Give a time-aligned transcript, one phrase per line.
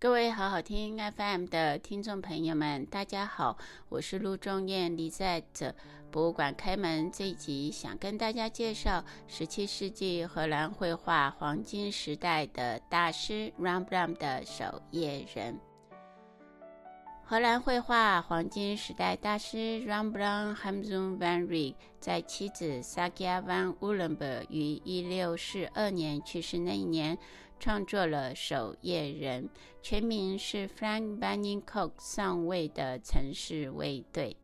[0.00, 3.58] 各位好好听 FM 的听众朋友们，大家好，
[3.88, 4.96] 我是陆中艳。
[4.96, 5.74] 李在这
[6.12, 15.58] 博物馆开门这一集，想跟大家介绍十七世纪荷兰绘画黄金时代的大师 Rembrandt 的守夜人。
[17.24, 27.18] 荷兰绘画黄金时代大师 Rembrandt Hamsun van Rijn 在妻子 Sagia van Uylenburgh 于一六四二年去世那一年，
[27.58, 29.44] 创作了《守夜人》，
[29.82, 34.36] 全名是 Frank Benny Cook 上尉的城市卫队。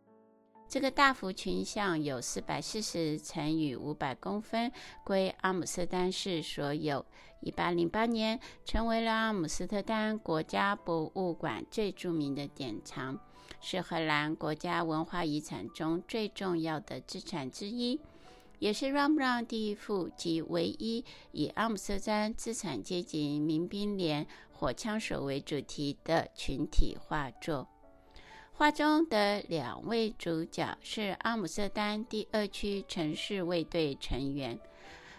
[0.67, 4.73] 这个大幅群像有四百四十乘以五百公分，
[5.05, 7.05] 归阿姆斯特丹市所有。
[7.41, 13.21] 一八零八年，成为了阿姆斯特丹国家博物馆最著名的典藏，
[13.61, 18.01] 是荷兰国家文化遗产中最重要的资产之一，
[18.59, 27.69] 也是 Ram Ram 第一幅及唯一以阿姆斯特丹资产阶级民兵连火枪手为主题的群体画作。
[28.53, 34.59] 画中的两位主角是阿姆斯特丹第二区城市卫队成员，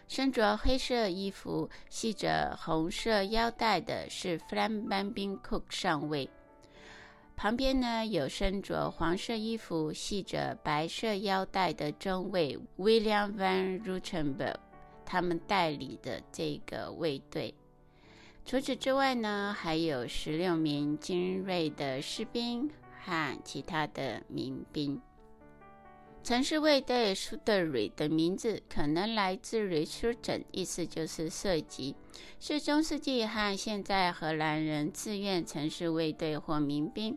[0.07, 6.29] 身着黑色衣服、系着红色腰带的是 Frank Banning Cook 上尉，
[7.35, 14.55] 旁边呢有身着黄色衣服、系着白色腰带的中尉 William van Rutenberg，
[15.05, 17.53] 他们带领的这个卫队。
[18.45, 22.69] 除此之外呢，还有十六名精锐的士兵。
[23.07, 24.99] 和其他的民兵，
[26.25, 31.95] 城市卫队 Rutery 的名字可能来自于 Rutten，意思就是射击，
[32.39, 37.15] 是中世纪和现在荷兰人自愿城市卫队或民兵。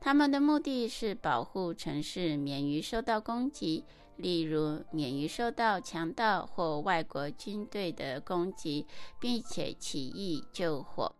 [0.00, 3.84] 他们的目的是保护城市免于受到攻击，
[4.16, 8.84] 例如免于受到强盗或外国军队的攻击，
[9.20, 11.14] 并且起义救火。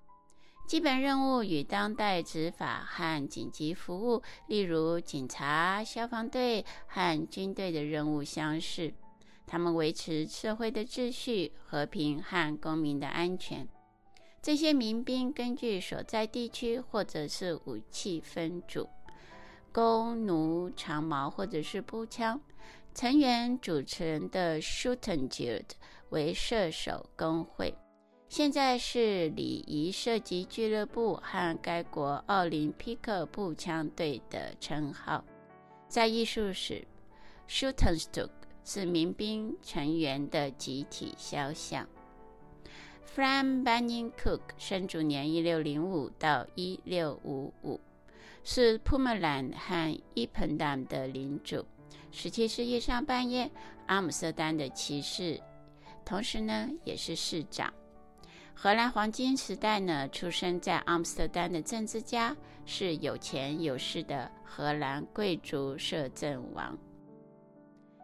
[0.68, 8.92] 基本任务与当代执法和紧急服务，例如警察、消防队和军队的任务相似。
[9.46, 13.66] 他们维持社会的秩序、和平和公民的安全。
[14.42, 18.86] 这些民兵根据所在地区或者是武器分组，
[19.72, 22.38] 弓、弩、长矛或者是步枪。
[22.94, 25.70] 成员组成的 shooting jude
[26.10, 27.74] 为射手工会。
[28.28, 35.24] 现在是礼仪射击俱乐部和该国奥林匹克步枪队的称号。
[35.88, 36.86] 在艺术史
[37.48, 38.28] ，Schutzstück
[38.62, 41.88] 是民兵成员的集体肖像。
[43.16, 47.80] Fran Banning Cook 生卒年一六零五到一六五五，
[48.44, 51.64] 是 p u m e l a n d 和伊彭丹的领主。
[52.12, 53.50] 十七世纪上半叶，
[53.86, 55.40] 阿姆斯特丹的骑士，
[56.04, 57.72] 同时呢也是市长。
[58.60, 62.36] 荷兰黄金时代呢，出生在阿姆斯特丹的政治家
[62.66, 66.76] 是有钱有势的荷兰贵族摄政王。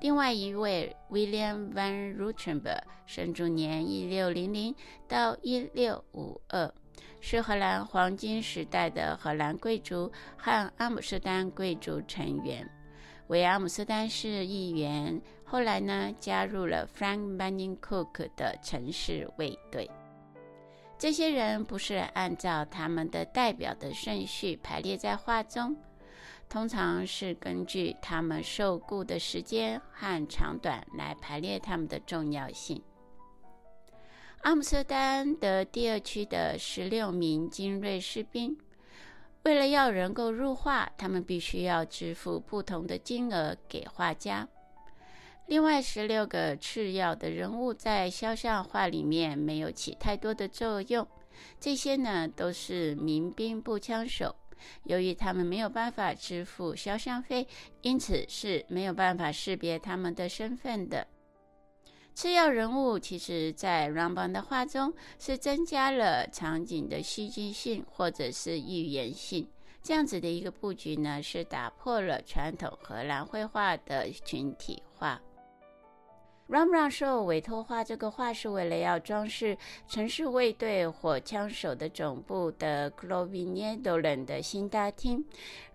[0.00, 4.72] 另外一位 William van Rottenburg 生卒年一六零零
[5.08, 6.72] 到一六五二，
[7.20, 12.64] 是荷兰黄金时代的荷兰贵族和阿姆斯特丹贵族成员，
[13.26, 15.20] 为阿姆斯特丹市议员。
[15.42, 19.90] 后来呢，加入了 Frank Banning Cook 的城市卫队。
[20.98, 25.76] 这些人不是按照他们的代表的顺序排列在画中，
[26.48, 32.82] 通常是根据他们受雇的时间和长短来排列他们的重要性。
[34.42, 38.56] 阿姆斯特丹的第二区的十六名精锐士兵，
[39.42, 44.48] 为了要能够入画，他们必须要支付不同的金额给画家。
[45.46, 51.06] 另外十六个次要的人物在肖像画里面没有起太多的作用，
[51.60, 54.34] 这些呢都是民兵步枪手。
[54.84, 57.46] 由于他们没有办法支付肖像费，
[57.82, 61.06] 因此是没有办法识别他们的身份的。
[62.14, 69.46] 次要人物其实在 Rembrandt 的画中是增加了场景的戏剧性或者是预言性，
[69.82, 75.20] 这样子的一个布局呢，是打破了传统荷兰绘画的群体画。
[76.46, 79.56] Ramran 受委托画这个画是为了要装饰
[79.88, 85.24] 城市卫队火枪手的总部的 Clovigny-Dolan 的新大厅。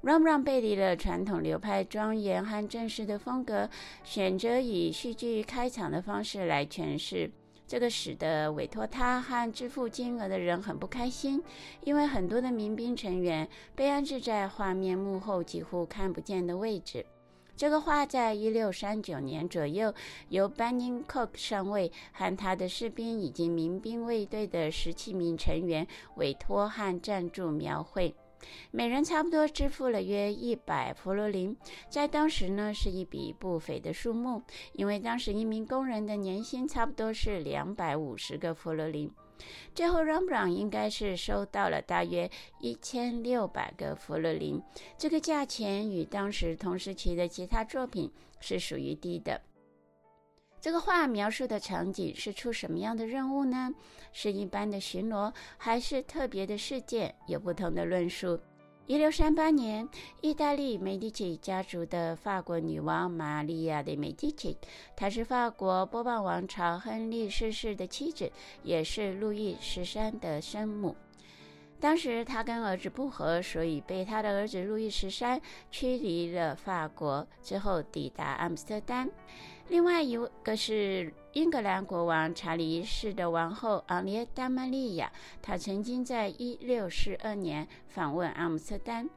[0.04, 3.68] ，Ramran 背离了传统流派庄严和正式的风格，
[4.04, 7.31] 选择以戏剧开场的方式来诠释。
[7.66, 11.44] 这个使得委托他和支付金额的人很不开心，
[11.83, 17.04] 因为很多的民兵成员被安置在画面幕后几乎看不见的位置。
[17.60, 19.94] 这个画在一六三九年左右，
[20.30, 25.86] 由 b a n n i n Cook 上尉和他的士兵以及民兵卫队的十七名成员
[26.16, 28.16] 委托和赞助描绘，
[28.72, 31.54] 每人差不多支付了约一百弗罗林，
[31.90, 34.42] 在当时呢是一笔不菲的数目，
[34.72, 39.12] 因为当时一名工人的年薪差不多是两百五十个弗罗林。
[39.74, 44.62] 最后 ramrun 应该是收到了大约一千六百个弗洛林，
[44.98, 49.42] 这个价钱与当时同时期的其他作品是属于低的。
[50.62, 53.74] 这个画描述的场景是出什么样的任务呢？
[54.12, 57.16] 是一般的巡逻，还是特别的事件？
[57.28, 58.38] 有不同的论述。
[58.90, 59.88] 一六三八年，
[60.20, 64.58] 意大利美第奇家族的法国女王玛利亚的美第奇，
[64.96, 68.32] 她是法国波旁王朝亨利四世的妻子，
[68.64, 70.96] 也是路易十三的生母。
[71.80, 75.40] 当时她跟儿子不和，所以被她的儿子路易十三
[75.70, 79.08] 驱离了法国，之后抵达阿姆斯特丹。
[79.69, 85.12] 另外一个是英格兰国王查理一世的王后昂列达·玛利亚，
[85.44, 89.07] 她曾经在一六四二年访问阿姆斯特丹。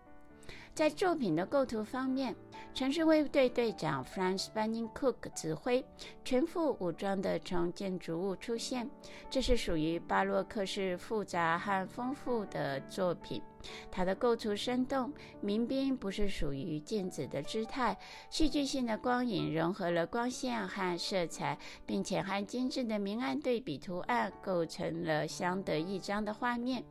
[0.75, 2.35] 在作品的构图方面，
[2.73, 5.85] 城市卫队队长 Franz Banning Cook 指挥，
[6.25, 8.89] 全副武装的从建筑物出现。
[9.29, 13.43] 这是属于巴洛克式复杂和丰富的作品。
[13.91, 17.99] 它的构图生动，民兵不是属于静止的姿态，
[18.31, 26.83] 戏剧性的光影融合了光线和色彩，并且和精致的明暗对比图案构成了相得益彰的画面。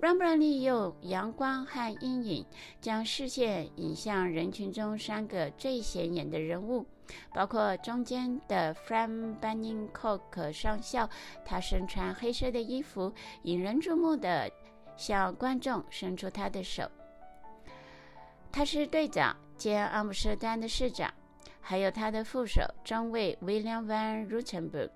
[0.00, 2.46] Rembrandt 用阳光和阴影，
[2.80, 6.86] 将视线引向人群中三个最显眼的人物，
[7.34, 11.10] 包括中间的 Frank Banning Cook 上校，
[11.44, 13.12] 他身穿黑色的衣服，
[13.42, 14.48] 引人注目的
[14.96, 16.88] 向观众伸出他的手。
[18.52, 21.12] 他是队长兼阿姆斯特丹的市长，
[21.60, 24.90] 还有他的副手中尉 William van Rutenburg。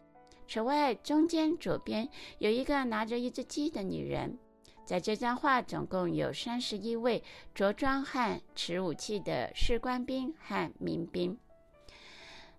[0.46, 2.08] 此外，中间左边
[2.38, 4.38] 有一个拿着一只鸡的女人。
[4.84, 7.22] 在这张画，总共有三十一位
[7.54, 11.38] 着装和持武器的士官兵和民兵，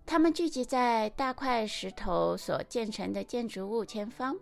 [0.06, 4.36] 他们聚集在大块石头所建成的建筑物前方。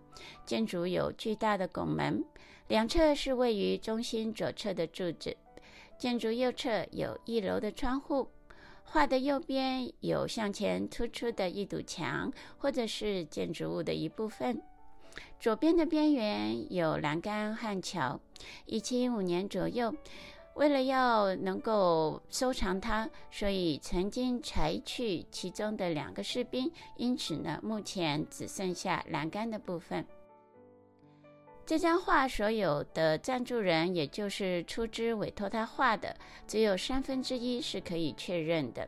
[0.45, 2.23] 建筑有巨大的拱门，
[2.67, 5.35] 两侧是位于中心左侧的柱子。
[5.97, 8.27] 建筑右侧有一楼的窗户。
[8.83, 14.61] 画的右边有向前突出的一堵墙，或者是建筑物的一部分。
[15.41, 18.19] 左边的边缘有栏杆和桥。
[18.67, 19.91] 一七一五年左右，
[20.53, 26.71] 为了要能够收藏它，所以曾经裁去其中的两个士兵。
[26.95, 30.05] 因此呢，目前只剩下栏杆的部分。
[31.65, 36.15] 这张画所有的赞助人，也就是出资委托他画的，
[36.45, 38.87] 只有三分之一是可以确认的。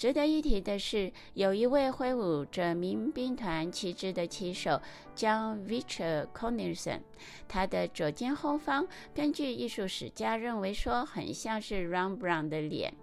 [0.00, 4.80] 值得一提的是，有一位挥舞着民兵团旗帜的旗手
[5.14, 7.00] ，Jan Victor Cornelissen，
[7.46, 12.94] 他的左肩后方，根据艺术史家认为说，很像是 Rembrandt 的脸。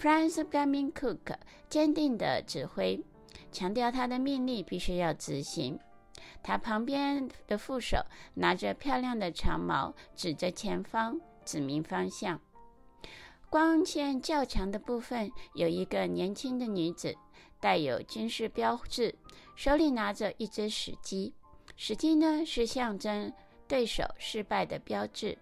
[0.00, 1.36] Franz Banning Cook
[1.68, 3.04] 坚定地指挥，
[3.52, 5.78] 强调他的命令必须要执行。
[6.42, 7.98] 他旁边的副手
[8.32, 12.40] 拿着漂亮的长矛，指着前方，指明方向。
[13.56, 17.16] 光线较强的部分有一个年轻的女子，
[17.58, 19.14] 带有军事标志，
[19.54, 21.32] 手里拿着一只石鸡。
[21.74, 23.32] 石鸡呢，是象征
[23.66, 25.38] 对手失败的标志。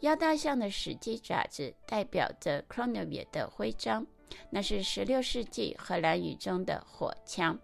[0.00, 4.06] 腰带上的石鸡爪子代表着 Kronewehr 的徽章，
[4.50, 7.58] 那是16世纪荷兰语中的火枪。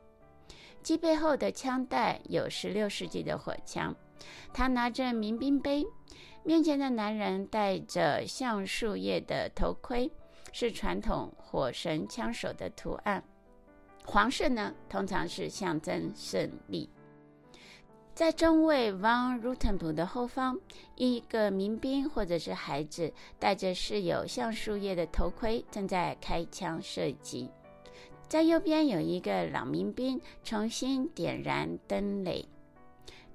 [0.83, 3.95] 鸡背后的枪带有16世纪的火枪。
[4.55, 5.87] 他拿着民兵杯。
[6.47, 10.09] 面前的男人戴着橡树叶的头盔，
[10.53, 13.21] 是传统火神枪手的图案。
[14.05, 16.89] 黄色呢，通常是象征胜利。
[18.15, 20.57] 在中尉 van Rutenbu 的后方，
[20.95, 27.51] 一个民兵或者是孩子戴着饰有橡树叶的头盔，正在开枪射击。
[28.29, 32.49] 在右边有一个老民兵重新点燃灯垒。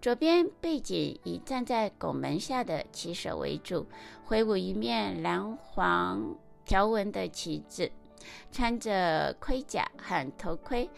[0.02, 3.86] 左边背景以站在拱门下的旗手为主，
[4.26, 7.92] 挥舞一面蓝黄条纹的旗帜。
[8.52, 10.90] 穿着盔甲和头盔，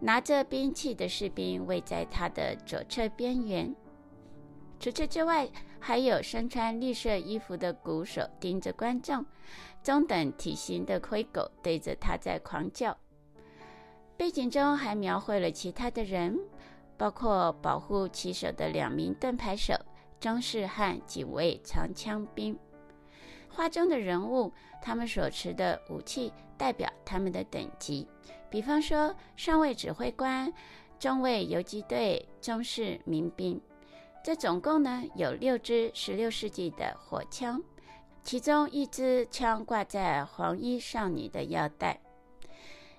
[0.00, 3.74] 拿着兵器的士兵位在他的左侧边缘。
[4.80, 5.48] 除此之外，
[5.78, 9.24] 还有身穿绿色衣服的鼓手盯着观众，
[9.82, 12.96] 中等体型的灰狗对着他在狂叫。
[14.16, 16.38] 背景中还描绘了其他的人，
[17.02, 19.74] 包括保护旗手的两名盾牌手、
[20.20, 22.56] 中士和几位长枪兵。
[23.48, 28.06] 画中的人物，他们所持的武器代表他们的等级，
[28.48, 30.54] 比方说上尉指挥官、
[31.00, 33.60] 中尉游击队、中士民兵。
[34.22, 37.60] 这总共呢有六支十六世纪的火枪，
[38.22, 42.00] 其中一支枪挂在黄衣少女的腰带。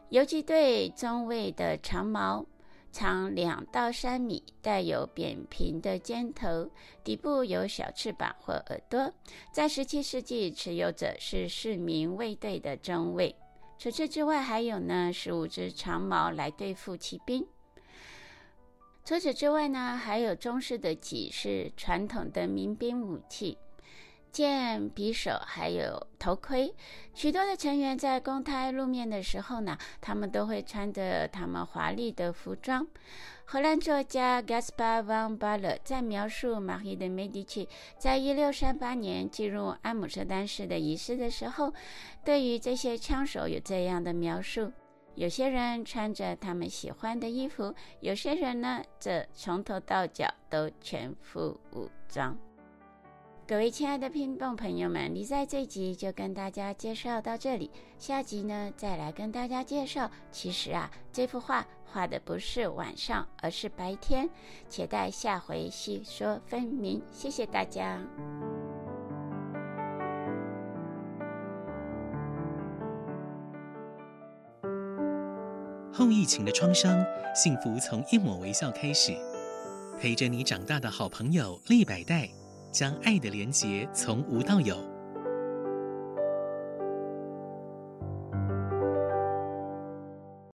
[0.10, 2.46] 游击队中尉的长矛
[2.94, 6.70] 长两到三米，带有扁平的尖头，
[7.04, 9.12] 底部有小翅膀或耳朵。
[9.52, 13.36] 在十七世纪，持有者是市民卫队的中尉。
[13.80, 17.46] 除此之外，还有呢十五支长矛来对付骑兵。
[19.04, 23.58] 除此之外呢，还有中式的戟，是传统的民兵武器。
[24.34, 26.74] 剑、匕首，还有头盔。
[27.14, 32.86] 许多的成员在公开露面的时候呢，他们都会穿着他们华丽的服装。
[33.46, 41.72] 荷兰作家 Gaspar van Baerle 在描述玛丽的梅迪奇在一六三八年进入阿姆斯特丹市的仪式的时候，
[42.26, 44.72] 对于这些枪手有这样的描述：
[45.14, 52.36] 有些人穿着他们喜欢的衣服，有些人呢，则从头到脚都全副武装。
[53.46, 57.70] 各位亲爱的听众朋友们，你在这集就跟大家介绍到这里，
[58.00, 60.10] 下集呢再来跟大家介绍。
[60.32, 64.30] 其实啊，这幅画画的不是晚上，而是白天，
[64.70, 67.02] 且待下回细说分明。
[67.12, 68.00] 谢谢大家。
[75.92, 79.12] 后疫情的创伤，幸福从一抹微笑开始，
[80.00, 82.30] 陪着你长大的好朋友利百代。
[82.74, 84.93] 将爱的连结从无到有。